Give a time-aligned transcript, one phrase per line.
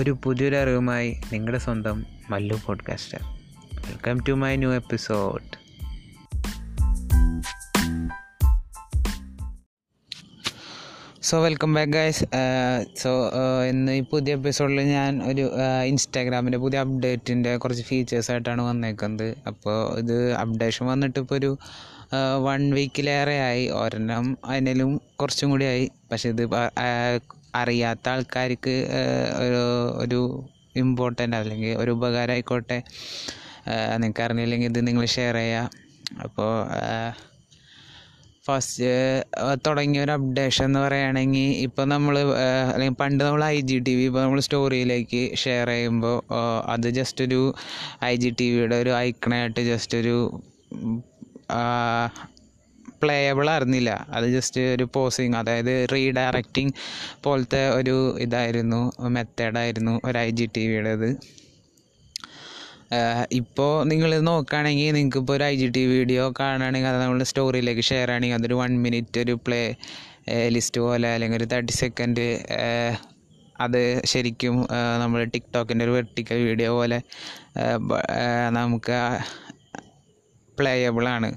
[0.00, 3.18] ഒരു പുതിയൊരു അറിവുമായി നിങ്ങളുടെ സ്വന്തം Mallu podcaster
[3.74, 5.60] welcome to my new episode
[11.22, 12.24] so welcome back guys
[12.96, 13.30] so
[13.70, 15.50] ഇന്ന് ഈ പുതിയ എപ്പിസോഡിൽ ഞാൻ ഒരു
[15.84, 19.36] ഇൻസ്റ്റാഗ്രാമിന്റെ പുതിയ അപ്ഡേറ്റിന്റെ കുറച്ച് ഫീച്ചേഴ്സായിട്ടാണ് വന്നേക്കുന്നത്.
[19.46, 21.58] അപ്പോൾ ഇത് അപ്ഡേഷൻ വന്നിട്ട് ഇപ്പോൾ ഒരു
[22.44, 23.68] വൺ വീക്കിലേറെ ആയി.
[23.68, 25.90] ഒരെണ്ണം അതിനും കുറച്ചും കൂടി ആയി.
[26.12, 27.18] പക്ഷേ ഇത് ആ,
[27.54, 28.76] അറിയാത്ത ആൾക്കാർക്ക്
[29.38, 29.62] ഒരു
[29.98, 30.20] ഒരു
[30.76, 32.78] ഇമ്പോർട്ടന്റ് അല്ലെങ്കിൽ ഒരു ഉപകാരം ആയിക്കോട്ടെ
[33.96, 35.70] നിങ്ങൾക്ക് അറിഞ്ഞില്ലെങ്കിൽ ഇത് നിങ്ങൾ ഷെയർ ചെയ്യുക
[36.22, 36.52] അപ്പോൾ
[38.44, 38.90] ഫസ്റ്റ്
[39.66, 42.14] തുടങ്ങിയ ഒരു അപ്ഡേഷൻ എന്ന് പറയുകയാണെങ്കിൽ ഇപ്പോൾ നമ്മൾ
[42.72, 46.16] അല്ലെങ്കിൽ പണ്ട് നമ്മൾ ഐ ജി ടി വി ഇപ്പോൾ നമ്മൾ സ്റ്റോറിയിലേക്ക് ഷെയർ ചെയ്യുമ്പോൾ
[46.68, 47.42] അത് ജസ്റ്റ് ഒരു
[48.04, 50.16] ഐ ജി ടി വിയുടെ ഒരു ഐക്കണായിട്ട് ജസ്റ്റ് ഒരു
[53.02, 53.90] പ്ലേയബിൾ ആയിരുന്നില്ല.
[54.16, 56.74] അത് ജസ്റ്റ് ഒരു പോസിങ് അതായത് റീഡയറക്റ്റിംഗ്
[57.26, 58.80] പോലത്തെ ഒരു ഇതായിരുന്നു
[59.16, 61.08] മെത്തേഡായിരുന്നു ഒരു ഐ ജി ടി വിയുടേത്
[63.40, 68.10] ഇപ്പോൾ നിങ്ങൾ നോക്കുകയാണെങ്കിൽ നിങ്ങൾക്ക് ഇപ്പോൾ ഒരു ഐ ജി ടി വീഡിയോ കാണുകയാണെങ്കിൽ അത് നമ്മൾ സ്റ്റോറിയിലേക്ക് ഷെയർ
[68.14, 69.60] ആണെങ്കിൽ അതൊരു വൺ മിനിറ്റ് ഒരു പ്ലേ
[70.54, 72.26] ലിസ്റ്റ് പോലെ അല്ലെങ്കിൽ ഒരു തേർട്ടി സെക്കൻഡ്
[73.60, 74.56] അത് ശരിക്കും
[75.02, 76.98] നമ്മൾ ടിക്ടോക്കിന്റെ ഒരു വെർട്ടിക്കൽ വീഡിയോ പോലെ
[78.58, 78.98] നമുക്ക്
[80.58, 81.28] പ്ലേയബിളാണ്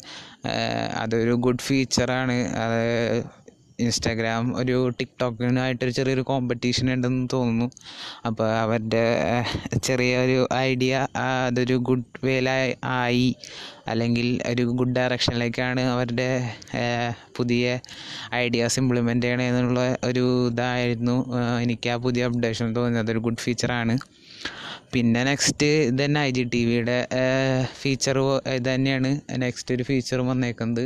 [1.01, 2.81] അതൊരു ഗുഡ് ഫീച്ചറാണ് അത്
[3.79, 7.67] ഇൻസ്റ്റാഗ്രാം ഒരു ടിക്ടോക്കിനായിട്ടൊരു ചെറിയൊരു കോമ്പറ്റീഷൻ ഉണ്ടെന്ന് തോന്നുന്നു.
[8.25, 9.05] അപ്പോൾ അവരുടെ
[9.83, 13.35] ചെറിയൊരു ഐഡിയ അതൊരു ഗുഡ് വേല ആയി
[13.87, 16.29] അല്ലെങ്കിൽ ഒരു ഗുഡ് ഡയറക്ഷനിലേക്കാണ് അവരുടെ
[17.35, 17.79] പുതിയ
[18.33, 21.17] ഐഡിയാസ് ഇംപ്ലിമെന്റ് ചെയ്യണമെന്നുള്ള ഒരു ഇതായിരുന്നു.
[21.61, 23.05] എനിക്ക് ആ പുതിയ അപ്ഡേഷൻ തോന്നിയത്.
[23.05, 23.97] അതൊരു ഗുഡ് ഫീച്ചറാണ്
[24.93, 26.97] പിന്നെ നെക്സ്റ്റ് ഇത് തന്നെ ഐ ജി ടി വിയുടെ
[27.81, 28.17] ഫീച്ചർ
[28.55, 29.09] ഇത് തന്നെയാണ്
[29.43, 30.83] നെക്സ്റ്റ് ഒരു ഫീച്ചറും വന്നേക്കുന്നത്.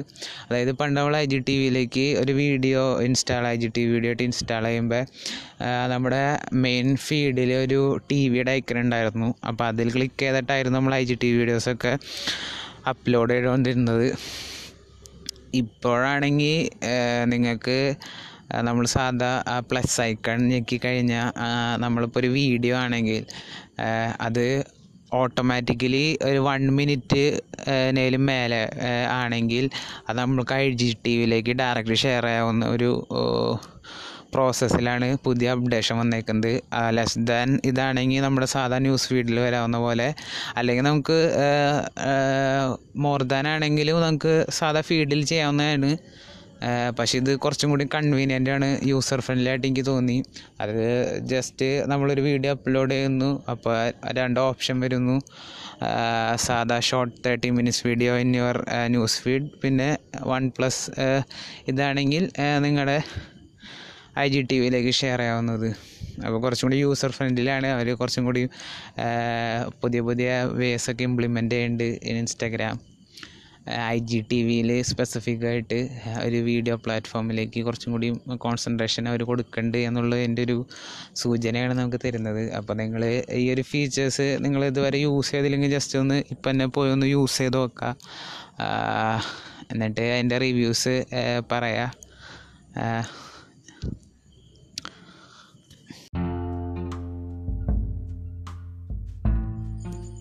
[0.47, 4.11] അതായത് പണ്ട് നമ്മൾ ഐ ജി ടി വിയിലേക്ക് ഒരു video install I G T V video
[4.11, 5.03] ആയിട്ട് ഇൻസ്റ്റാൾ ചെയ്യുമ്പോൾ
[5.93, 6.23] നമ്മുടെ
[6.65, 9.29] മെയിൻ ഫീഡിൽ ഒരു ടി വിയുടെ ഐക്കൺ ഉണ്ടായിരുന്നു.
[9.51, 11.93] അപ്പോൾ അതിൽ ക്ലിക്ക് ചെയ്തിട്ടായിരുന്നു നമ്മൾ ഐ ജി ടി വീഡിയോസൊക്കെ
[12.93, 14.07] അപ്ലോഡ് ചെയ്തുകൊണ്ടിരുന്നത്
[15.61, 16.55] ഇപ്പോഴാണെങ്കിൽ
[17.33, 17.77] നിങ്ങൾക്ക്
[18.67, 19.31] നമ്മൾ സാധാ
[19.69, 21.29] പ്ലസ് ഐക്കൺ ഞെക്കിക്കഴിഞ്ഞാൽ
[21.83, 23.23] നമ്മളിപ്പോൾ ഒരു വീഡിയോ ആണെങ്കിൽ
[24.27, 24.45] അത്
[25.21, 27.23] ഓട്ടോമാറ്റിക്കലി ഒരു വൺ മിനിറ്റ്
[27.97, 28.63] നേലും മേലെ
[29.19, 29.65] ആണെങ്കിൽ
[30.07, 32.89] അത് നമ്മൾക്ക് ഐ ജി ടി വിയിലേക്ക് ഡയറക്റ്റ് ഷെയർ ആവുന്ന ഒരു
[34.33, 36.53] പ്രോസസ്സിലാണ് പുതിയ അപ്ഡേഷൻ വന്നേക്കുന്നത്.
[36.97, 40.07] ലെസ് ദാൻ ഇതാണെങ്കിൽ നമ്മുടെ സാധാ ന്യൂസ് ഫീഡിൽ വരാവുന്ന പോലെ
[40.57, 41.19] അല്ലെങ്കിൽ നമുക്ക്
[43.05, 45.91] മോർ ദാൻ ആണെങ്കിലും നമുക്ക് സാധാ ഫീഡിൽ ചെയ്യാവുന്നതാണ്.
[46.97, 48.67] പക്ഷേ ഇത് കുറച്ചും കൂടി കൺവീനിയന്റ് ആണ്.
[48.91, 50.17] യൂസർ ഫ്രണ്ട്ലി ആയിട്ട് എനിക്ക് തോന്നി.
[50.63, 50.83] അത്
[51.31, 53.29] ജസ്റ്റ് നമ്മളൊരു വീഡിയോ അപ്ലോഡ് ചെയ്യുന്നു.
[53.53, 53.75] അപ്പോൾ
[54.19, 55.17] രണ്ട് ഓപ്ഷൻ വരുന്നു.
[56.45, 58.57] സാധാ short thirty minutes video in your
[58.95, 59.89] news feed പിന്നെ
[60.31, 60.83] വൺ പ്ലസ്
[61.71, 62.23] ഇതാണെങ്കിൽ
[62.65, 62.97] നിങ്ങളുടെ
[64.23, 65.69] ഐ ജി ടി വിയിലേക്ക് ഷെയർ ചെയ്യാവുന്നത്.
[66.25, 68.43] അപ്പോൾ കുറച്ചും കൂടി യൂസർ ഫ്രണ്ട്ലിയാണ് അവർ കുറച്ചും കൂടി
[69.81, 70.29] പുതിയ പുതിയ
[70.61, 72.77] വേസൊക്കെ ഇംപ്ലിമെന്റ് ചെയ്യുന്നുണ്ട് ഇൻസ്റ്റാഗ്രാം
[73.93, 75.79] ഐ ജി ടി വിയിൽ സ്പെസിഫിക് ആയിട്ട്
[76.25, 78.09] ഒരു വീഡിയോ പ്ലാറ്റ്ഫോമിലേക്ക് കുറച്ചും കൂടി
[78.45, 80.57] കോൺസെൻട്രേഷൻ അവർ കൊടുക്കുന്നുണ്ട് എന്നുള്ളത് എന്റെ ഒരു
[81.21, 82.43] സൂചനയാണ് നമുക്ക് തരുന്നത്.
[82.59, 83.03] അപ്പോൾ നിങ്ങൾ
[83.41, 87.59] ഈ ഒരു ഫീച്ചേഴ്സ് നിങ്ങൾ ഇതുവരെ യൂസ് ചെയ്തില്ലെങ്കിൽ ജസ്റ്റ് ഒന്ന് ഇപ്പം തന്നെ പോയി ഒന്ന് യൂസ് ചെയ്ത്
[87.59, 87.93] നോക്കുക
[89.71, 90.95] എന്നിട്ട് അതിന്റെ റിവ്യൂസ്
[91.53, 91.91] പറയാം.